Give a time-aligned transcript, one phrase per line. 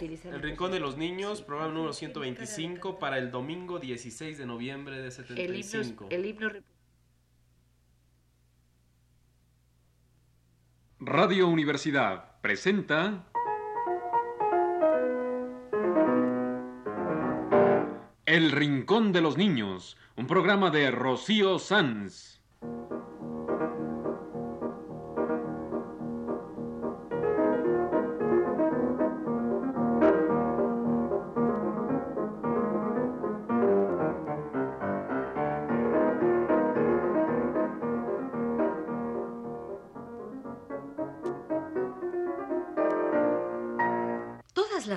[0.00, 5.10] El Rincón de los Niños, programa número 125 para el domingo 16 de noviembre de
[5.10, 6.08] 75.
[6.10, 6.50] El himno,
[11.00, 13.26] Radio Universidad presenta
[18.26, 22.43] El Rincón de los Niños, un programa de Rocío Sanz.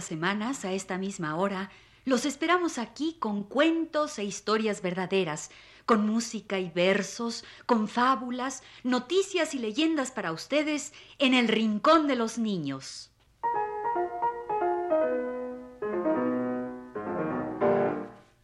[0.08, 1.70] Semanas, a esta misma hora,
[2.06, 5.52] los esperamos aquí con cuentos e historias verdaderas,
[5.86, 12.16] con música y versos, con fábulas, noticias y leyendas para ustedes en el Rincón de
[12.16, 13.12] los Niños.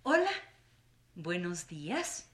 [0.03, 0.31] Hola,
[1.15, 2.29] buenos días.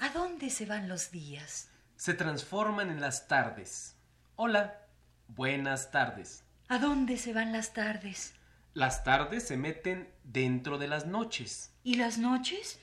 [0.00, 1.68] ¿A dónde se van los días?
[1.96, 3.94] Se transforman en las tardes.
[4.34, 4.86] Hola,
[5.28, 6.44] buenas tardes.
[6.70, 8.32] ¿A dónde se van las tardes?
[8.74, 11.72] Las tardes se meten dentro de las noches.
[11.82, 12.78] ¿Y las noches?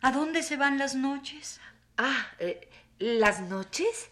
[0.00, 1.58] ¿A dónde se van las noches?
[1.96, 2.70] Ah, eh,
[3.00, 4.10] ¿las noches?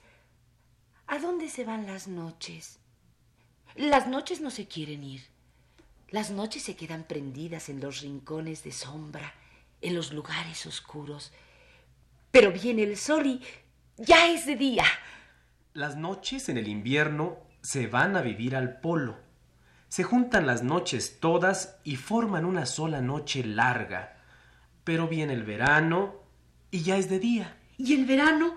[1.07, 2.81] ¿A dónde se van las noches?
[3.77, 5.23] Las noches no se quieren ir.
[6.09, 9.33] Las noches se quedan prendidas en los rincones de sombra,
[9.81, 11.33] en los lugares oscuros.
[12.33, 13.41] Pero viene el sol y
[13.97, 14.87] ya es de día.
[15.73, 19.19] Las noches en el invierno se van a vivir al polo.
[19.89, 24.17] Se juntan las noches todas y forman una sola noche larga.
[24.85, 26.15] Pero viene el verano
[26.71, 27.57] y ya es de día.
[27.77, 28.57] ¿Y el verano?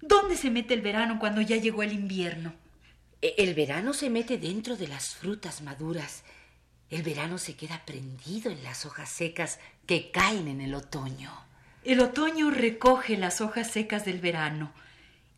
[0.00, 2.54] ¿Dónde se mete el verano cuando ya llegó el invierno?
[3.20, 6.24] E, el verano se mete dentro de las frutas maduras.
[6.88, 11.30] El verano se queda prendido en las hojas secas que caen en el otoño.
[11.84, 14.72] El otoño recoge las hojas secas del verano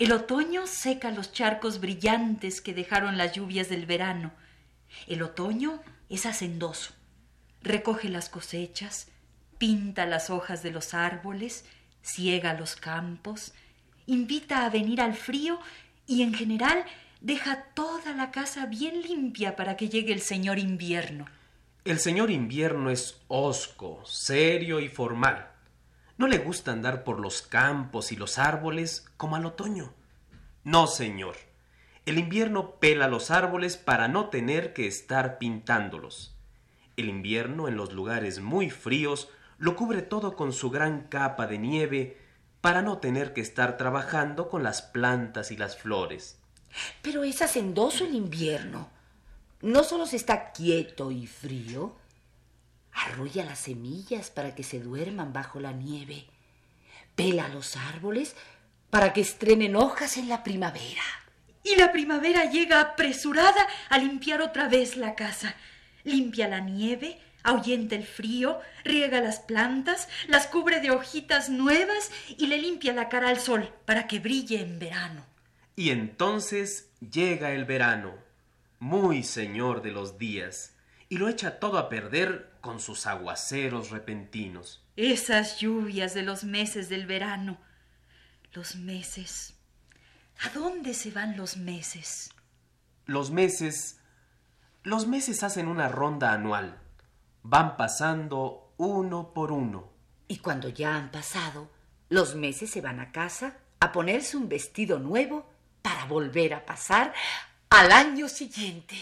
[0.03, 4.33] el otoño seca los charcos brillantes que dejaron las lluvias del verano.
[5.07, 6.93] El otoño es hacendoso.
[7.63, 9.07] Recoge las cosechas,
[9.59, 11.67] pinta las hojas de los árboles,
[12.03, 13.53] ciega los campos,
[14.07, 15.61] invita a venir al frío
[16.05, 16.85] y en general
[17.21, 21.27] deja toda la casa bien limpia para que llegue el señor invierno.
[21.85, 25.52] El señor invierno es hosco, serio y formal.
[26.19, 29.93] No le gusta andar por los campos y los árboles como al otoño.
[30.65, 31.37] No, señor.
[32.05, 36.35] El invierno pela los árboles para no tener que estar pintándolos.
[36.97, 39.29] El invierno en los lugares muy fríos
[39.59, 42.19] lo cubre todo con su gran capa de nieve
[42.61, 46.39] para no tener que estar trabajando con las plantas y las flores.
[47.03, 48.89] Pero es hacendoso el invierno.
[49.61, 51.95] No solo se está quieto y frío,
[52.93, 56.27] Arrulla las semillas para que se duerman bajo la nieve.
[57.15, 58.35] Pela los árboles
[58.91, 61.03] para que estrenen hojas en la primavera.
[61.65, 65.55] Y la primavera llega apresurada a limpiar otra vez la casa.
[66.05, 72.49] Limpia la nieve, ahuyenta el frío, riega las plantas, las cubre de hojitas nuevas y
[72.49, 75.25] le limpia la cara al sol para que brille en verano.
[75.75, 78.15] Y entonces llega el verano,
[78.79, 80.75] muy señor de los días,
[81.09, 84.83] y lo echa todo a perder con sus aguaceros repentinos.
[84.97, 87.59] Esas lluvias de los meses del verano.
[88.53, 89.55] Los meses.
[90.41, 92.31] ¿A dónde se van los meses?
[93.05, 93.99] Los meses.
[94.83, 96.81] Los meses hacen una ronda anual.
[97.43, 99.93] Van pasando uno por uno.
[100.29, 101.71] Y cuando ya han pasado,
[102.09, 105.51] los meses se van a casa a ponerse un vestido nuevo
[105.83, 107.13] para volver a pasar
[107.71, 108.97] al año siguiente.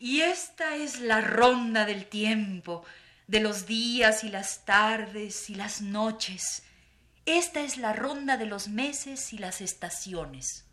[0.00, 2.84] Y esta es la ronda del tiempo,
[3.26, 6.62] de los días y las tardes y las noches.
[7.26, 10.64] Esta es la ronda de los meses y las estaciones.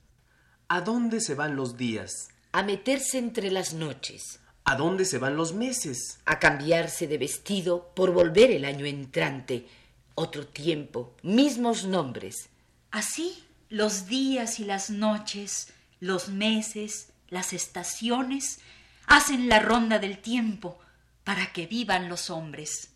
[0.67, 2.29] ¿A dónde se van los días?
[2.51, 4.39] A meterse entre las noches.
[4.65, 6.19] ¿A dónde se van los meses?
[6.25, 9.67] A cambiarse de vestido por volver el año entrante.
[10.15, 12.49] Otro tiempo, mismos nombres.
[12.91, 18.59] Así, los días y las noches, los meses, las estaciones,
[19.07, 20.77] hacen la ronda del tiempo
[21.23, 22.93] para que vivan los hombres.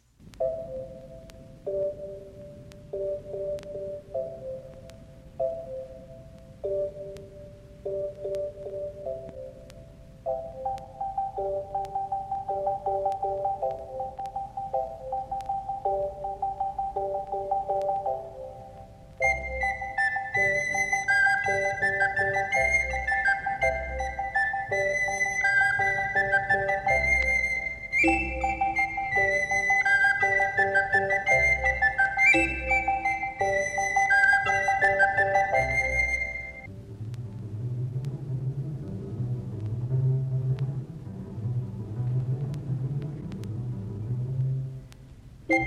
[45.47, 45.59] Esta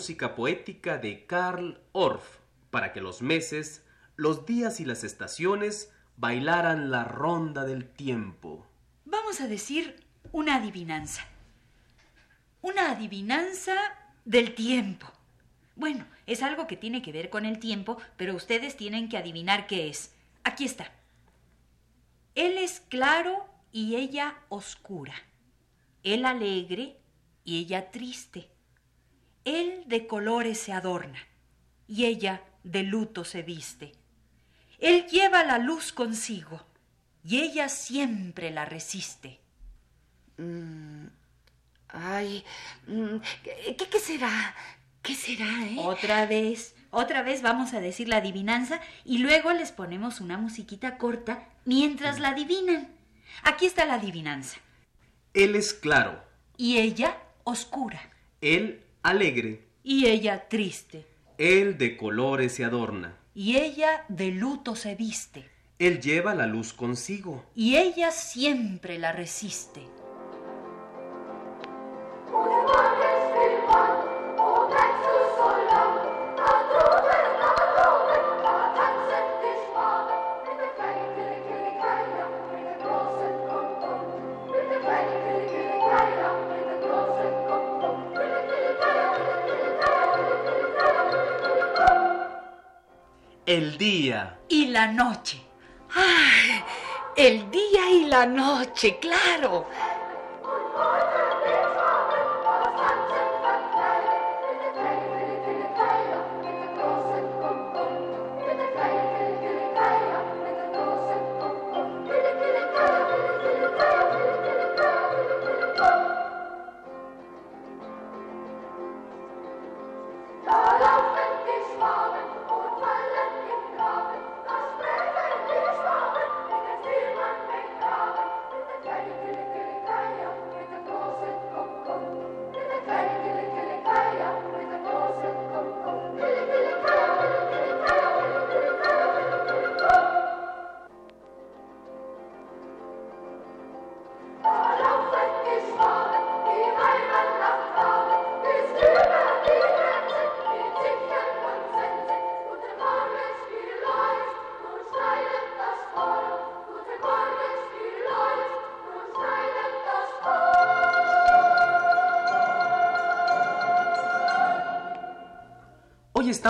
[0.00, 2.38] música poética de Karl Orff
[2.70, 3.84] para que los meses,
[4.16, 8.66] los días y las estaciones bailaran la ronda del tiempo.
[9.04, 10.02] Vamos a decir
[10.32, 11.26] una adivinanza.
[12.62, 13.74] Una adivinanza
[14.24, 15.06] del tiempo.
[15.76, 19.66] Bueno, es algo que tiene que ver con el tiempo, pero ustedes tienen que adivinar
[19.66, 20.14] qué es.
[20.44, 20.90] Aquí está.
[22.34, 25.12] Él es claro y ella oscura.
[26.04, 26.96] Él alegre
[27.44, 28.48] y ella triste.
[29.50, 31.18] Él de colores se adorna
[31.88, 33.92] y ella de luto se viste.
[34.78, 36.64] Él lleva la luz consigo
[37.24, 39.40] y ella siempre la resiste.
[40.38, 41.06] Mm,
[41.88, 42.44] ay,
[42.86, 44.54] mm, ¿qué, qué será?
[45.02, 45.76] ¿Qué será, eh?
[45.78, 50.96] Otra vez, otra vez vamos a decir la adivinanza y luego les ponemos una musiquita
[50.96, 52.88] corta mientras la adivinan.
[53.42, 54.58] Aquí está la adivinanza.
[55.34, 56.22] Él es claro,
[56.56, 58.00] Y ella oscura.
[58.42, 61.06] él alegre, Y ella triste.
[61.38, 65.48] él de colores se adorna, Y ella de luto se viste.
[65.78, 67.44] él lleva la luz consigo.
[67.54, 69.80] Y ella siempre la resiste.
[93.50, 95.42] El día, Y la noche.
[95.92, 96.62] Ay,
[97.16, 99.68] el día y la noche, claro.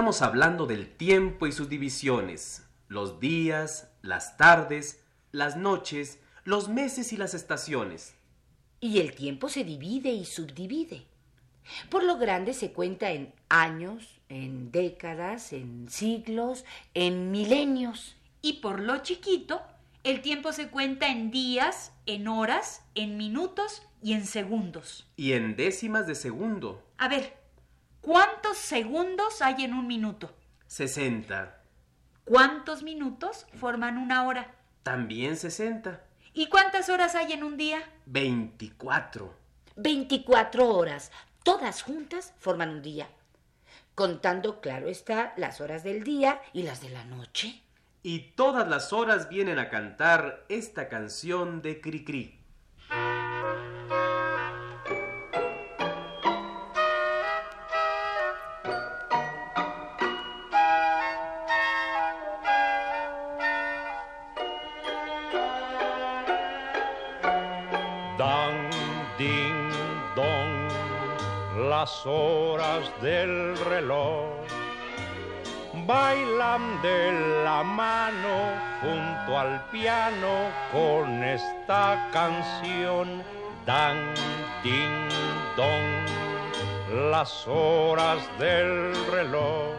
[0.01, 7.13] Estamos hablando del tiempo y sus divisiones, los días, las tardes, las noches, los meses
[7.13, 8.15] y las estaciones.
[8.81, 11.03] Y el tiempo se divide y subdivide.
[11.91, 16.65] Por lo grande se cuenta en años, en décadas, en siglos,
[16.95, 18.17] en milenios.
[18.41, 19.61] Y por lo chiquito,
[20.03, 25.07] el tiempo se cuenta en días, en horas, en minutos y en segundos.
[25.19, 27.40] Y en décimas de segundo, A ver,
[28.01, 30.35] ¿cuántos segundos hay en un minuto?
[30.67, 31.57] 60,
[32.25, 34.55] ¿Cuántos minutos forman una hora?
[34.83, 36.01] también 60,
[36.33, 37.83] ¿Y cuántas horas hay en un día?
[38.07, 39.35] 24.
[39.77, 41.11] 24 horas,
[41.43, 43.09] todas juntas forman un día.
[43.97, 47.63] Contando, claro está, las horas del día y las de la noche.
[48.03, 52.40] Y todas las horas vienen a cantar esta canción de Cricri.
[72.01, 74.25] Las horas del reloj.
[75.87, 78.37] Bailan de la mano
[78.81, 83.23] junto al piano con esta canción.
[83.67, 84.15] Dan
[84.63, 85.09] ding
[85.57, 89.75] dong las horas del reloj.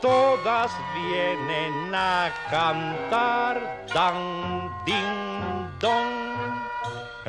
[0.00, 3.86] Todas vienen a cantar.
[3.92, 6.17] Dan ding dong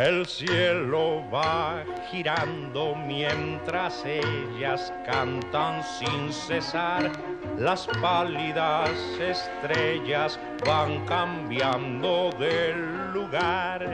[0.01, 7.11] el cielo va girando mientras ellas cantan sin cesar.
[7.57, 8.89] Las pálidas
[9.19, 12.73] estrellas van cambiando de
[13.13, 13.85] lugar.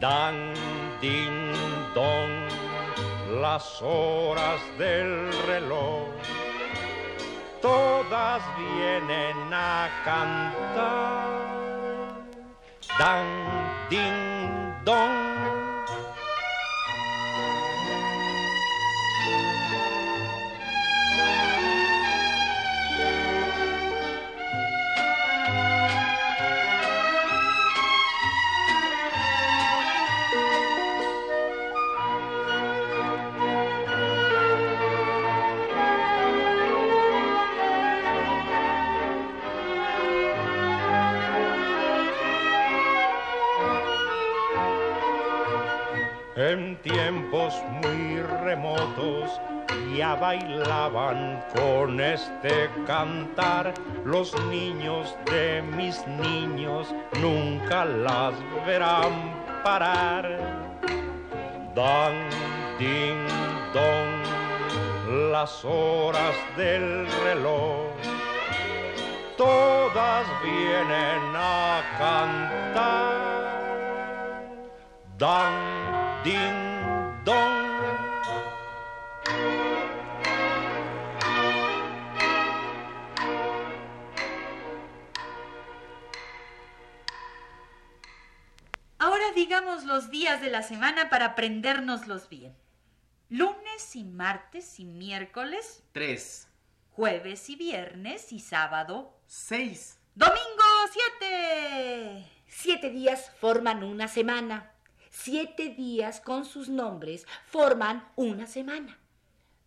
[0.00, 0.54] Dan,
[1.02, 1.52] din,
[1.94, 2.46] don,
[3.42, 6.08] las horas del reloj.
[7.60, 11.50] Todas vienen a cantar.
[12.98, 13.26] Dan,
[13.90, 14.29] din,
[14.90, 15.29] don.
[46.50, 49.40] En tiempos muy remotos
[49.96, 53.72] ya bailaban con este cantar
[54.04, 56.92] los niños de mis niños
[57.22, 58.34] nunca las
[58.66, 60.24] verán parar.
[61.76, 62.14] Dan,
[62.80, 63.28] ding,
[63.72, 67.86] dong, las horas del reloj
[69.36, 73.20] todas vienen a cantar.
[75.16, 75.79] Dan,
[76.24, 77.60] ding dong.
[88.98, 92.54] Ahora digamos los días de la semana para aprendérnoslos bien.
[93.28, 96.48] Lunes y martes y miércoles, Tres.
[96.90, 99.98] jueves y viernes y sábado, Seis.
[100.14, 100.40] domingo
[100.92, 102.26] siete.
[102.48, 104.72] Siete días forman una semana.
[105.22, 108.98] Siete días con sus nombres forman una semana.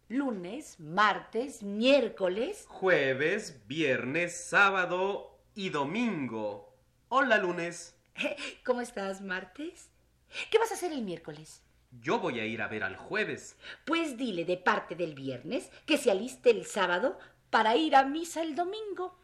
[0.09, 2.65] Lunes, martes, miércoles.
[2.67, 6.73] Jueves, viernes, sábado y domingo.
[7.07, 7.95] Hola, lunes.
[8.65, 9.91] ¿Cómo estás, martes?
[10.49, 11.61] ¿Qué vas a hacer el miércoles?
[12.01, 13.55] Yo voy a ir a ver al jueves.
[13.85, 17.19] Pues dile de parte del viernes que se aliste el sábado
[17.51, 19.19] para ir a misa el domingo.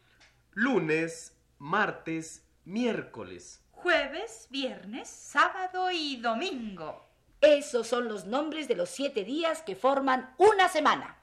[0.52, 3.59] Lunes, martes, miércoles.
[3.82, 7.02] Jueves, viernes, sábado y domingo.
[7.40, 11.16] Esos son los nombres de los siete días que forman una semana.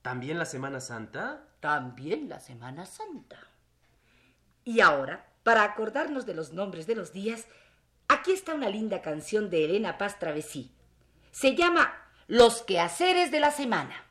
[0.00, 1.44] ¿También la Semana Santa?
[1.60, 3.38] También la Semana Santa.
[4.64, 7.46] Y ahora, para acordarnos de los nombres de los días,
[8.08, 10.72] aquí está una linda canción de Elena Paz Travesí.
[11.30, 11.92] Se llama
[12.26, 14.02] Los quehaceres de la semana.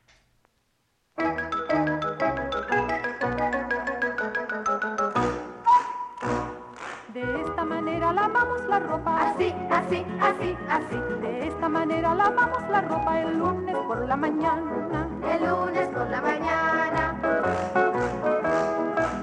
[8.13, 9.17] Manera lavamos la ropa.
[9.21, 10.97] Así, así, así, así.
[11.21, 15.07] De esta manera lavamos la ropa el lunes por la mañana.
[15.29, 17.15] El lunes por la mañana.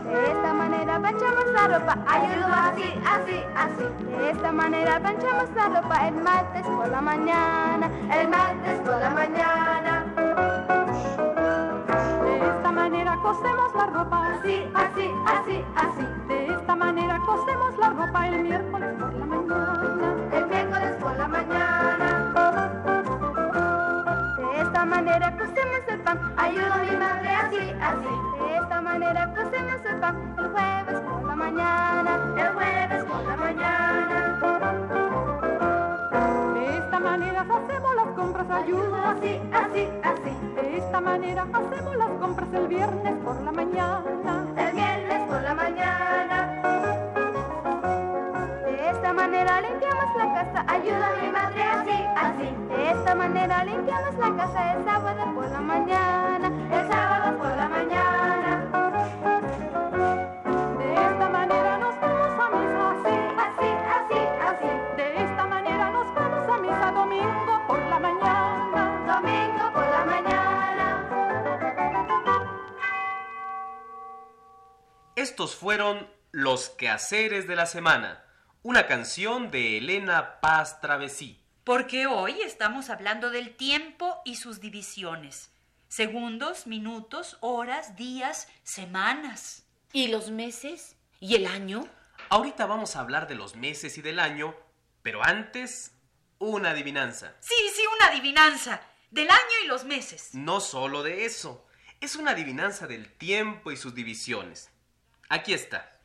[0.05, 1.99] De esta manera planchamos la ropa.
[2.07, 4.05] Ayudo así, así, así.
[4.17, 7.91] De esta manera planchamos la ropa el martes por la mañana.
[8.15, 10.05] El martes por la mañana.
[12.25, 14.29] De esta manera cosemos la ropa.
[14.39, 16.07] Así, así, así, así.
[16.29, 16.38] De
[17.29, 20.17] cosemos la ropa el miércoles por la mañana.
[20.33, 22.09] El miércoles por la mañana.
[24.39, 26.19] De esta manera cosemos el pan.
[26.39, 28.13] Ayudo a mi madre así, así.
[28.41, 30.15] De esta manera cosemos el pan.
[30.39, 32.13] El jueves por la mañana.
[32.39, 34.17] El jueves por la mañana.
[36.55, 38.51] De esta manera hacemos las compras.
[38.51, 40.33] Ayudo Ayuda así, así, así.
[40.57, 44.03] De esta manera hacemos las compras el viernes por la mañana.
[44.57, 46.28] El viernes por la mañana.
[50.39, 52.55] Ayuda a mi madre así, así.
[52.69, 56.47] De esta manera limpiamos la casa el sábado por la mañana.
[56.71, 58.65] El sábado por la mañana.
[60.79, 62.91] De esta manera nos vamos a misa.
[62.93, 68.95] Así, así, así, De esta manera nos vamos a misa domingo por la mañana.
[68.95, 69.07] así.
[69.09, 71.09] Domingo por la mañana.
[75.17, 78.23] Estos fueron Los quehaceres de la semana,
[78.63, 81.41] una canción de Elena Paz Travesí.
[81.65, 85.51] Porque hoy estamos hablando del tiempo y sus divisiones.
[85.89, 89.65] Segundos, minutos, horas, días, semanas.
[89.93, 90.97] ¿Y los meses?
[91.21, 91.87] ¿Y el año?
[92.31, 94.55] Ahorita vamos a hablar de los meses y del año,
[95.03, 95.93] pero antes,
[96.39, 97.35] una adivinanza.
[97.41, 98.81] Sí, sí, una adivinanza.
[99.11, 100.31] Del año y los meses.
[100.35, 101.67] No solo de eso,
[102.01, 104.71] es una adivinanza del tiempo y sus divisiones.
[105.29, 105.98] Aquí está.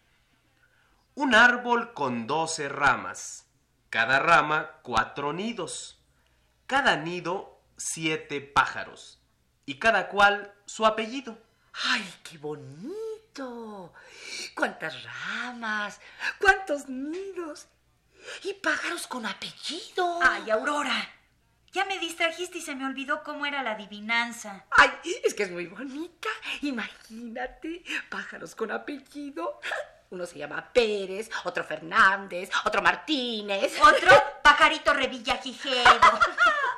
[1.16, 3.46] Un árbol con doce ramas,
[3.92, 6.02] cada rama cuatro nidos,
[6.66, 9.22] cada nido siete pájaros,
[9.68, 11.38] y cada cual su apellido.
[11.84, 13.94] ¡Ay, qué bonito!
[14.56, 16.02] ¡Cuántas ramas!
[16.40, 17.68] ¡Cuántos nidos!
[18.44, 20.20] ¡Y pájaros con apellido!
[20.20, 21.12] Ay, Aurora.
[21.72, 24.66] Ya me distrajiste y se me olvidó cómo era la adivinanza.
[24.72, 24.90] ¡Ay,
[25.24, 26.30] es que es muy bonita!
[26.62, 29.60] Imagínate, pájaros con apellido.
[30.14, 33.74] Uno se llama Pérez, otro Fernández, otro Martínez.
[33.82, 34.12] Otro
[34.44, 35.84] pajarito revillajijedo.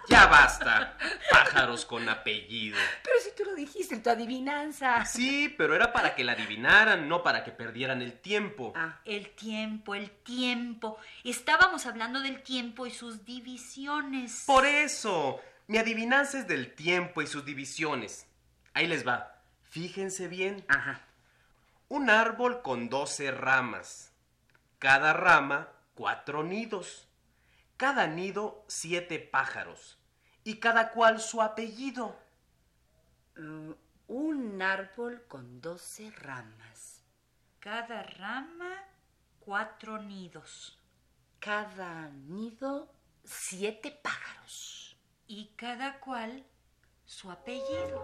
[0.07, 0.95] Ya basta.
[1.31, 2.77] Pájaros con apellido.
[3.03, 5.03] Pero si tú lo dijiste en tu adivinanza.
[5.03, 8.71] Sí, pero era para que la adivinaran, no para que perdieran el tiempo.
[8.75, 10.99] Ah, El tiempo, el tiempo.
[11.23, 14.43] Estábamos hablando del tiempo y sus divisiones.
[14.45, 18.27] Por eso, mi adivinanza es del tiempo y sus divisiones.
[18.75, 19.41] Ahí les va.
[19.63, 20.63] Fíjense bien.
[20.67, 21.01] ajá.
[21.95, 24.11] Un árbol con doce ramas.
[24.79, 27.07] Cada rama, cuatro nidos.
[27.77, 29.97] Cada nido, siete pájaros.
[30.43, 32.19] Y cada cual su apellido.
[33.37, 33.71] Mm,
[34.09, 37.01] un árbol con doce ramas.
[37.61, 38.73] Cada rama,
[39.39, 40.77] cuatro nidos.
[41.39, 44.97] Cada nido, siete pájaros.
[45.27, 46.45] Y cada cual
[47.05, 48.03] su apellido.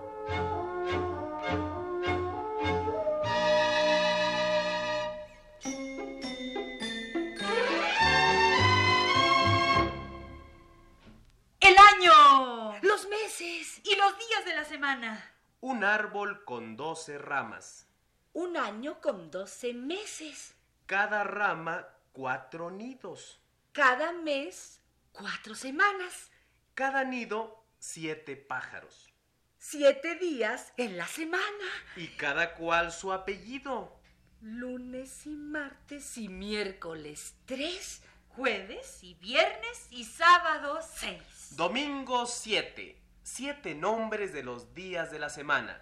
[14.92, 15.24] Semana.
[15.62, 17.88] Un árbol con doce ramas.
[18.34, 20.54] Un año con doce meses.
[20.86, 23.40] Cada rama, cuatro nidos.
[23.72, 24.82] Cada mes,
[25.14, 26.32] cuatro semanas.
[26.74, 29.14] Cada nido, siete pájaros.
[29.58, 31.68] Siete días en la semana.
[31.96, 33.98] Y cada cual su apellido.
[34.42, 38.02] Lunes y martes y miércoles tres.
[38.30, 41.56] Jueves y viernes y sábado seis.
[41.56, 43.01] Domingo 7.
[43.24, 45.80] Siete nombres de los días de la semana.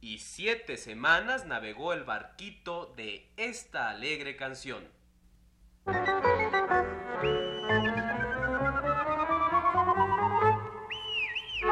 [0.00, 4.88] Y siete semanas navegó el barquito de esta alegre canción.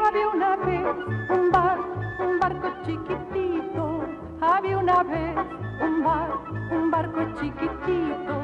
[0.05, 0.85] Había una vez
[1.31, 1.79] un bar,
[2.21, 4.07] un barco chiquitito.
[4.42, 5.37] Había una vez
[5.81, 6.31] un bar,
[6.71, 8.42] un barco chiquitito.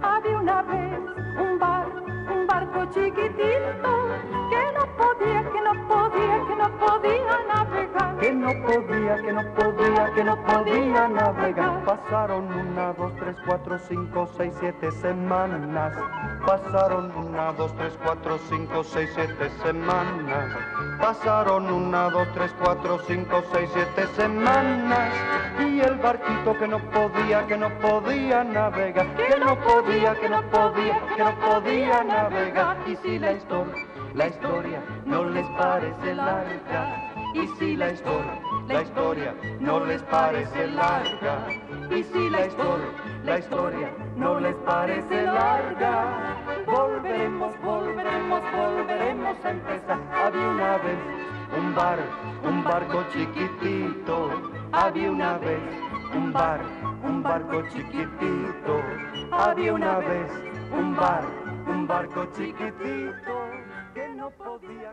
[0.00, 0.98] Había una vez
[1.40, 4.43] un bar, un barco chiquitito
[7.04, 8.16] podía navegar.
[8.18, 11.84] que no podía, que no podía, que no podía navegar.
[11.84, 15.92] Pasaron una, dos, tres, cuatro, cinco, seis, siete semanas.
[16.46, 20.56] Pasaron una, dos, tres, cuatro, cinco, seis, siete semanas.
[21.00, 25.12] Pasaron una, dos, tres, cuatro, cinco, seis, siete semanas.
[25.58, 30.42] Y el barquito que no podía, que no podía navegar, que no podía, que no
[30.50, 32.78] podía, que no podía navegar.
[32.86, 33.74] Y si la historia,
[34.14, 37.12] la historia no les parece larga.
[37.34, 41.48] Y si la historia, la historia no les parece larga.
[41.90, 42.86] Y si la historia,
[43.24, 46.36] la historia no les parece larga.
[46.66, 49.98] Volveremos, volveremos, volveremos a empezar.
[50.14, 50.98] Había una vez
[51.58, 51.98] un bar,
[52.44, 54.30] un barco chiquitito.
[54.72, 55.60] Había una vez
[56.14, 56.60] un bar,
[57.02, 58.80] un barco chiquitito.
[59.32, 60.30] Había una vez
[60.72, 61.24] un bar,
[61.66, 63.33] un barco chiquitito.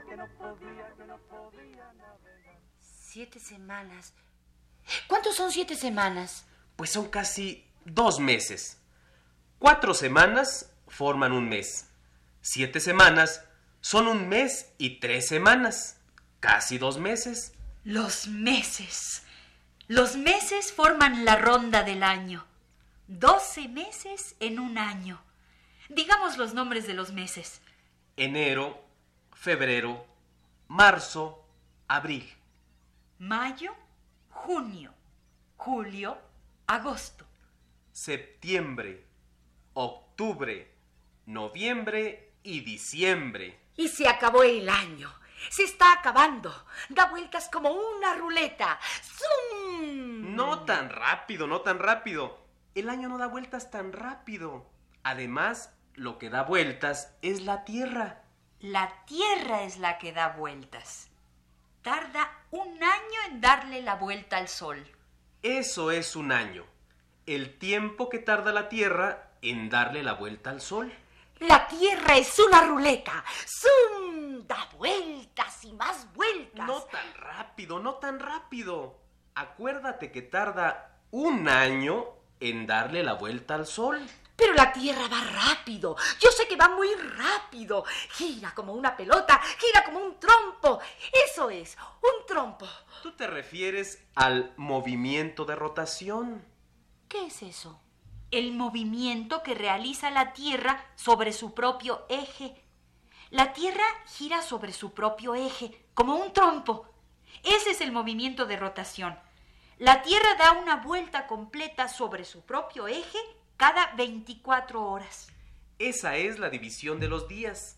[0.08, 2.60] Que no podía, que no podía, que no podía navegar.
[2.80, 4.14] Siete semanas.
[5.08, 6.46] ¿Cuántos son siete semanas?
[6.76, 8.80] Pues son casi dos meses.
[9.60, 11.88] Cuatro semanas forman un mes.
[12.42, 13.44] Siete semanas
[13.82, 16.00] son un mes y tres semanas.
[16.40, 17.54] Casi dos meses.
[17.84, 19.24] Los meses.
[19.88, 22.46] Los meses forman la ronda del año.
[23.08, 25.22] Doce meses en un año.
[25.90, 27.62] Digamos los nombres de los meses.
[28.16, 28.84] Enero,
[29.42, 30.06] febrero,
[30.68, 31.44] marzo,
[31.88, 32.32] abril.
[33.18, 33.76] Mayo,
[34.30, 34.94] junio,
[35.58, 36.16] julio,
[36.68, 37.26] agosto.
[37.92, 39.04] septiembre,
[39.74, 40.72] octubre,
[41.26, 43.60] noviembre y diciembre.
[43.78, 45.12] Y se acabó el año.
[45.50, 46.54] Se está acabando.
[46.90, 48.80] Da vueltas como una ruleta.
[49.02, 50.36] ¡Zum!
[50.36, 52.38] No tan rápido, no tan rápido.
[52.76, 54.70] El año no da vueltas tan rápido.
[55.02, 58.22] Además, lo que da vueltas es la Tierra.
[58.62, 61.10] La Tierra es la que da vueltas.
[61.82, 64.86] Tarda un año en darle la vuelta al Sol.
[65.42, 66.64] Eso es un año.
[67.26, 70.94] El tiempo que tarda la Tierra en darle la vuelta al Sol.
[71.40, 73.24] La Tierra es una ruleta.
[73.48, 74.46] ¡Zum!
[74.46, 76.68] Da vueltas y más vueltas.
[76.68, 79.00] No tan rápido, no tan rápido.
[79.34, 82.06] Acuérdate que tarda un año
[82.40, 84.08] en darle la vuelta al Sol.
[84.42, 85.96] Pero la Tierra va rápido.
[86.20, 87.86] Yo sé que va muy rápido.
[88.14, 90.80] Gira como una pelota, gira como un trompo.
[91.30, 92.68] Eso es, un trompo.
[93.04, 96.44] Tú te refieres al movimiento de rotación.
[97.08, 97.80] ¿Qué es eso?
[98.32, 102.60] El movimiento que realiza la Tierra sobre su propio eje.
[103.30, 106.88] La Tierra gira sobre su propio eje, como un trompo.
[107.44, 109.20] Ese es el movimiento de rotación.
[109.78, 113.20] La Tierra da una vuelta completa sobre su propio eje
[113.62, 115.28] cada 24 horas.
[115.78, 117.78] Esa es la división de los días.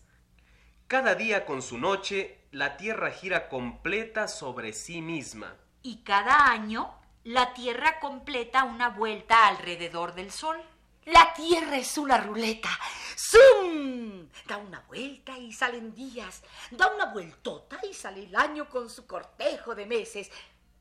[0.86, 5.54] Cada día con su noche, la Tierra gira completa sobre sí misma.
[5.82, 6.90] Y cada año,
[7.22, 10.56] la Tierra completa una vuelta alrededor del Sol.
[11.04, 12.70] La Tierra es una ruleta.
[13.14, 14.30] ¡Zum!
[14.46, 16.44] Da una vuelta y salen días.
[16.70, 20.30] Da una vueltota y sale el año con su cortejo de meses.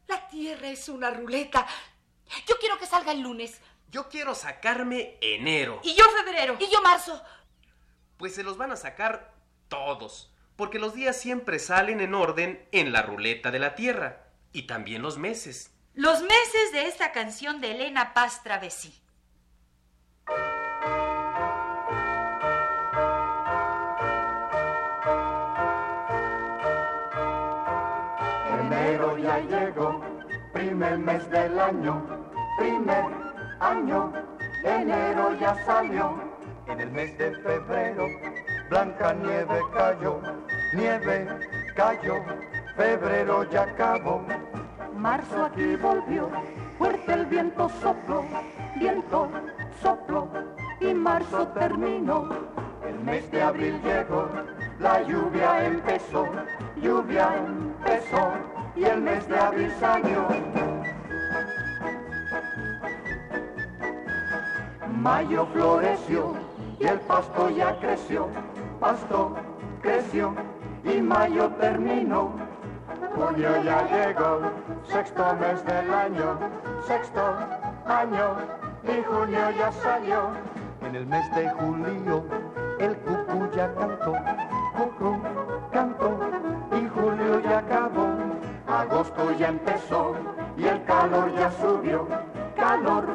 [0.08, 1.68] La Tierra es una ruleta.
[2.48, 3.60] Yo quiero que salga el lunes.
[3.94, 5.80] Yo quiero sacarme enero.
[5.84, 6.58] Y yo febrero.
[6.60, 7.22] Y yo marzo.
[8.18, 9.36] Pues se los van a sacar
[9.68, 14.64] todos, porque los días siempre salen en orden en la ruleta de la Tierra, y
[14.64, 15.72] también los meses.
[15.94, 19.00] Los meses de esta canción de Elena Paz Travesí.
[28.60, 30.02] Enero ya llegó,
[30.52, 33.23] primer mes del año, primer
[33.64, 34.12] año,
[34.64, 36.20] enero ya salió.
[36.68, 38.08] En el mes de febrero,
[38.70, 40.22] blanca nieve cayó,
[40.74, 41.28] nieve
[41.76, 42.16] cayó,
[42.76, 44.22] febrero ya acabó.
[44.96, 46.30] Marzo aquí volvió,
[46.78, 48.24] fuerte el viento sopló,
[48.80, 49.30] viento
[49.82, 50.30] sopló
[50.80, 52.30] y marzo terminó.
[52.88, 54.30] El mes de abril llegó,
[54.80, 56.28] la lluvia empezó,
[56.82, 58.34] lluvia empezó
[58.76, 60.83] y el mes de abril salió.
[65.04, 66.34] Mayo floreció
[66.80, 68.30] y el pasto ya creció,
[68.80, 69.36] pasto
[69.82, 70.34] creció
[70.86, 72.32] y mayo terminó.
[73.14, 74.40] Junio ya llegó,
[74.86, 76.40] sexto mes del año,
[76.88, 77.36] sexto
[77.86, 78.38] año
[78.86, 80.30] y junio ya salió.
[80.84, 82.24] En el mes de julio
[82.80, 84.16] el cucú ya cantó,
[84.78, 85.18] cucú
[85.74, 86.18] cantó
[86.72, 88.08] y julio ya acabó.
[88.68, 90.16] Agosto ya empezó
[90.56, 92.08] y el calor ya subió,
[92.56, 93.06] calor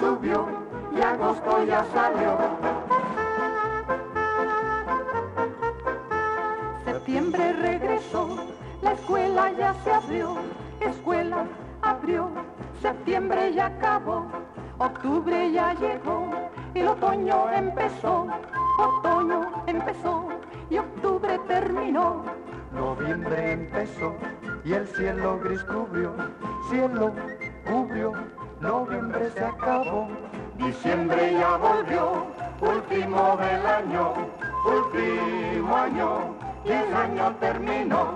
[0.00, 0.64] subió
[0.96, 2.38] y agosto ya salió.
[6.84, 8.36] Septiembre regresó,
[8.82, 10.36] la escuela ya se abrió,
[10.80, 11.46] escuela
[11.82, 12.30] abrió,
[12.80, 14.26] septiembre ya acabó,
[14.78, 16.30] octubre ya llegó,
[16.74, 18.26] el otoño empezó,
[18.78, 20.28] otoño empezó
[20.70, 22.24] y octubre terminó.
[22.72, 24.14] Noviembre empezó
[24.64, 26.12] y el cielo gris cubrió,
[26.68, 27.12] cielo
[27.64, 28.12] cubrió,
[28.60, 30.08] noviembre se acabó,
[30.56, 32.26] diciembre ya volvió,
[32.60, 34.14] último del año,
[34.64, 38.14] último año, y el año terminó.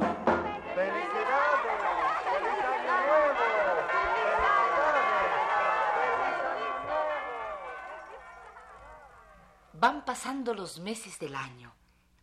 [9.81, 11.73] Van pasando los meses del año.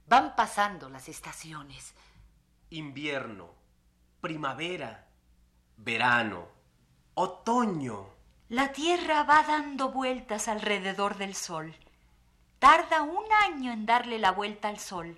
[0.08, 1.95] Van pasando las estaciones.
[2.69, 3.49] Invierno,
[4.19, 5.08] primavera,
[5.78, 6.47] verano,
[7.13, 8.14] otoño.
[8.49, 11.75] La Tierra va dando vueltas alrededor del Sol.
[12.60, 15.17] Tarda un año en darle la vuelta al Sol.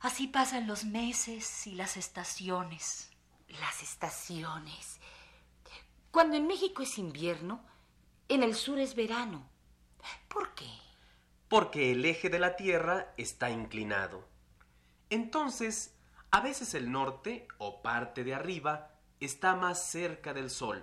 [0.00, 3.10] Así pasan los meses y las estaciones.
[3.60, 4.98] Las estaciones.
[6.10, 7.62] Cuando en México es invierno,
[8.30, 9.46] en el sur es verano.
[10.28, 10.70] ¿Por qué?
[11.48, 14.26] Porque el eje de la Tierra está inclinado.
[15.10, 15.94] Entonces,
[16.30, 20.82] a veces el norte o parte de arriba está más cerca del Sol.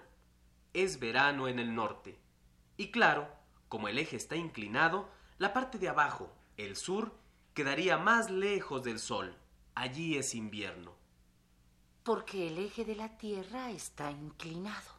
[0.73, 2.19] Es verano en el norte.
[2.77, 3.29] Y claro,
[3.69, 7.13] como el eje está inclinado, la parte de abajo, el sur,
[7.53, 9.37] quedaría más lejos del Sol.
[9.75, 10.93] Allí es invierno.
[12.03, 14.91] Porque el eje de la Tierra está inclinado.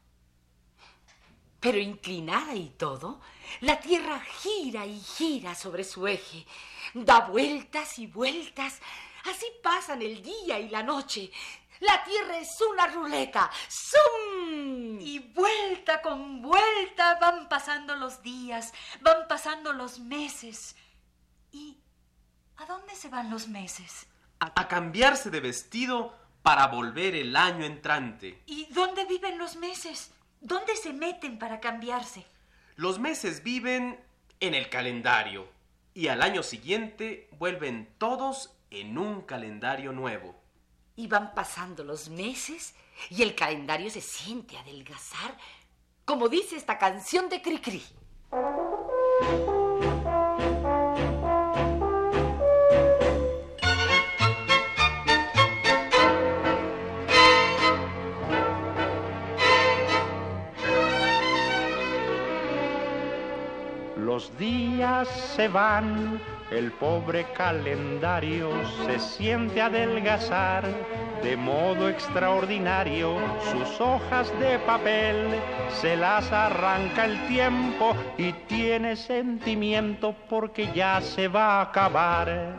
[1.61, 3.21] Pero inclinada y todo,
[3.61, 6.47] la Tierra gira y gira sobre su eje,
[6.93, 8.81] da vueltas y vueltas.
[9.25, 11.31] Así pasan el día y la noche.
[11.87, 13.51] La Tierra es una ruleta.
[13.69, 15.01] ¡Zum!
[15.01, 20.77] Y vuelta con vuelta van pasando los días, van pasando los meses.
[21.53, 21.79] Y
[22.57, 24.07] ¿A dónde se van los meses?
[24.39, 28.41] A cambiarse de vestido para volver el año entrante.
[28.47, 30.13] ¿Y dónde viven los meses?
[30.41, 32.25] ¿Dónde se meten para cambiarse?
[32.77, 33.99] Los meses viven
[34.41, 35.49] en el calendario
[35.95, 40.44] y al año siguiente vuelven todos en un calendario nuevo.
[40.97, 42.75] Y van pasando los meses
[43.11, 45.37] y el calendario se siente adelgazar,
[46.05, 47.83] como dice esta canción de Cricri.
[64.15, 66.21] Los días se van,
[66.53, 68.49] el pobre calendario
[68.87, 70.63] se siente adelgazar
[71.21, 73.17] de modo extraordinario.
[73.51, 75.17] Sus hojas de papel
[75.81, 82.55] se las arranca el tiempo y tiene sentimiento porque ya se va a acabar.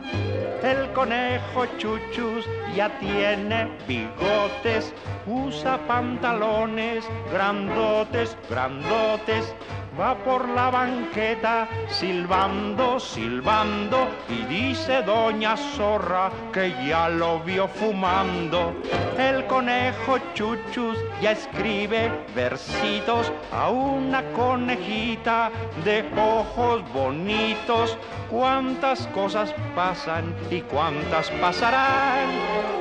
[0.62, 4.92] El conejo chuchus ya tiene bigotes,
[5.26, 9.54] usa pantalones grandotes, grandotes
[9.98, 18.74] va por la banqueta silbando, silbando y dice doña zorra que ya lo vio fumando.
[19.18, 25.50] El conejo chuchus ya escribe versitos a una conejita
[25.84, 27.96] de ojos bonitos.
[28.30, 32.28] Cuántas cosas pasan y cuántas pasarán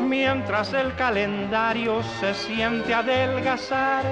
[0.10, 4.04] mientras el calendario se siente adelgazar.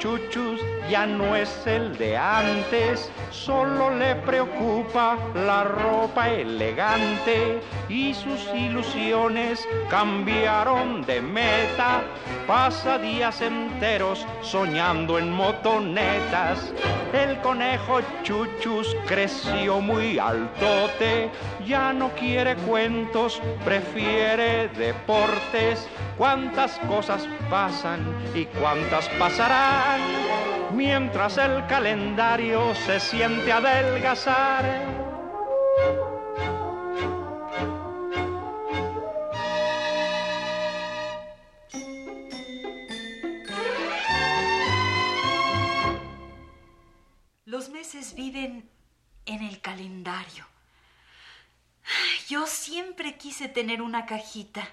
[0.00, 0.60] Chuchus
[0.90, 9.66] ya no es el de antes, solo le preocupa la ropa elegante y sus ilusiones
[9.88, 12.02] cambiaron de meta.
[12.46, 16.72] Pasa días enteros soñando en motonetas.
[17.12, 21.30] El conejo chuchus creció muy altote,
[21.66, 25.88] ya no quiere cuentos, prefiere deportes.
[26.16, 28.00] Cuántas cosas pasan
[28.34, 34.64] y cuántas pasarán mientras el calendario se siente adelgazar.
[47.44, 48.68] Los meses viven
[49.26, 50.46] en el calendario.
[52.28, 54.66] Yo siempre quise tener una cajita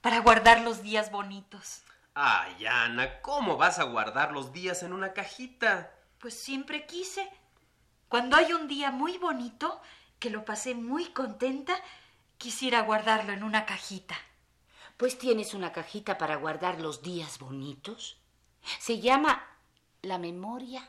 [0.00, 1.82] para guardar los días bonitos.
[2.14, 5.94] Ay, Ana, ¿cómo vas a guardar los días en una cajita?
[6.18, 7.28] Pues siempre quise.
[8.08, 9.80] Cuando hay un día muy bonito,
[10.18, 11.74] que lo pasé muy contenta,
[12.36, 14.14] quisiera guardarlo en una cajita.
[14.98, 18.18] Pues tienes una cajita para guardar los días bonitos.
[18.78, 19.42] Se llama
[20.02, 20.86] la memoria.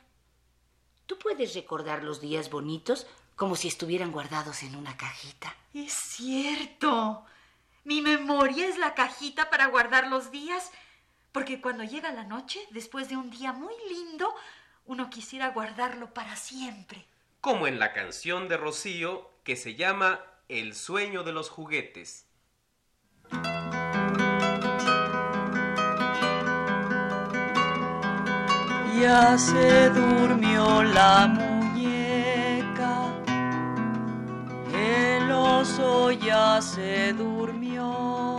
[1.05, 3.07] Tú puedes recordar los días bonitos
[3.37, 5.55] como si estuvieran guardados en una cajita.
[5.73, 7.25] Es cierto.
[7.85, 10.71] Mi memoria es la cajita para guardar los días,
[11.33, 14.33] porque cuando llega la noche, después de un día muy lindo,
[14.85, 17.05] uno quisiera guardarlo para siempre.
[17.41, 22.27] Como en la canción de Rocío que se llama El sueño de los juguetes.
[29.01, 33.11] Ya se durmió la muñeca,
[34.73, 38.37] el oso ya se durmió,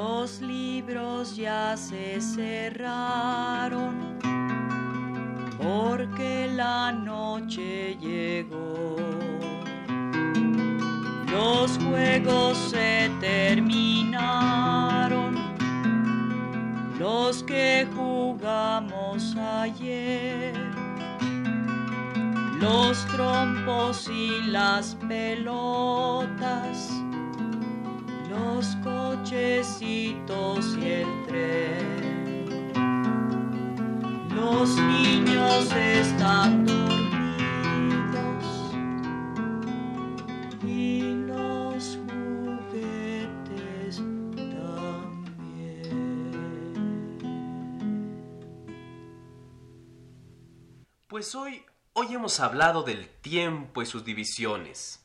[0.00, 4.16] los libros ya se cerraron,
[5.60, 8.94] porque la noche llegó.
[11.32, 15.34] Los juegos se terminaron
[17.00, 20.54] los que jugamos ayer,
[22.60, 26.88] los trompos y las pelotas,
[28.30, 28.76] los
[29.28, 32.72] cochecitos y el tren.
[34.34, 37.12] Los niños están dormidos
[40.64, 45.58] y los juguetes también.
[51.06, 55.04] Pues hoy, hoy hemos hablado del tiempo y sus divisiones.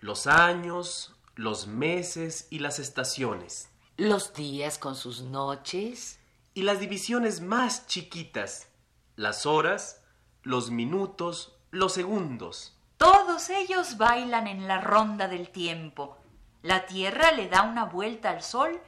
[0.00, 3.68] Los años, los meses y las estaciones.
[3.98, 6.18] Los días con sus noches.
[6.54, 8.68] Y las divisiones más chiquitas.
[9.16, 10.02] Las horas,
[10.42, 12.74] los minutos, los segundos.
[12.96, 16.16] Todos ellos bailan en la ronda del tiempo.
[16.62, 18.80] La Tierra le da una vuelta al Sol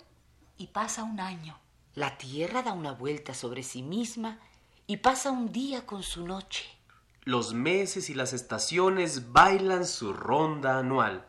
[0.56, 1.58] y pasa un año.
[1.94, 4.38] La Tierra da una vuelta sobre sí misma
[4.86, 6.64] y pasa un día con su noche.
[7.24, 11.27] Los meses y las estaciones bailan su ronda anual.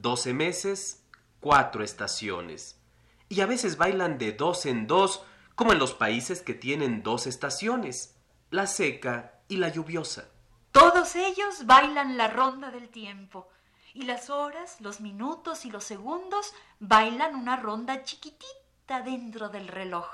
[0.00, 1.04] Doce meses,
[1.40, 2.80] cuatro estaciones.
[3.28, 5.22] Y a veces bailan de dos en dos,
[5.54, 8.16] como en los países que tienen dos estaciones,
[8.50, 10.30] la seca y la lluviosa.
[10.72, 13.50] Todos ellos bailan la ronda del tiempo.
[13.92, 20.08] Y las horas, los minutos y los segundos bailan una ronda chiquitita dentro del reloj.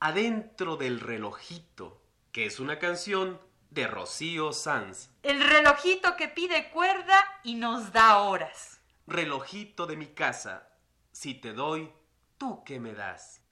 [0.00, 3.40] Adentro del relojito, que es una canción
[3.70, 5.10] de Rocío Sanz.
[5.22, 8.79] El relojito que pide cuerda y nos da horas.
[9.06, 10.68] Relojito de mi casa,
[11.12, 11.92] si te doy,
[12.38, 13.42] ¿tú qué me das?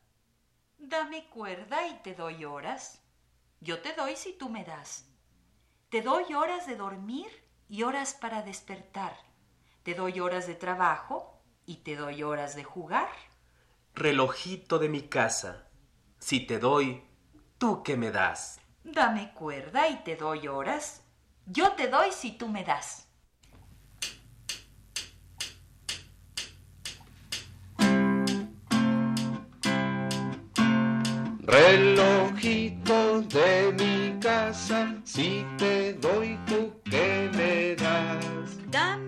[0.79, 3.03] Dame cuerda y te doy horas.
[3.61, 5.07] Yo te doy si tú me das.
[5.89, 7.27] Te doy horas de dormir
[7.69, 9.17] y horas para despertar.
[9.83, 13.11] Te doy horas de trabajo y te doy horas de jugar.
[13.95, 15.69] Relojito de mi casa,
[16.19, 17.03] si te doy,
[17.59, 18.61] ¿tú qué me das?
[18.85, 21.03] Dame cuerda y te doy horas.
[21.47, 23.08] Yo te doy si tú me das.
[31.49, 38.71] Relojito de mi casa, si te doy tú que me das.
[38.71, 39.08] Dame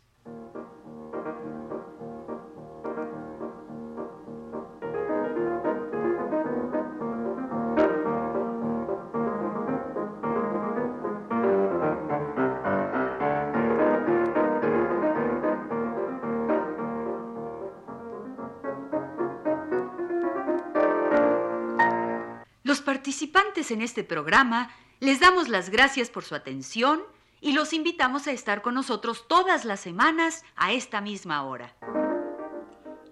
[23.71, 27.01] En este programa les damos las gracias por su atención
[27.39, 31.73] y los invitamos a estar con nosotros todas las semanas a esta misma hora.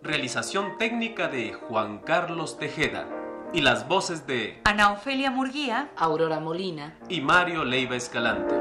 [0.03, 3.07] Realización técnica de Juan Carlos Tejeda
[3.53, 6.95] y las voces de Ana Ofelia Murguía Aurora Molina.
[7.09, 8.58] y Mario Leiva Escalante.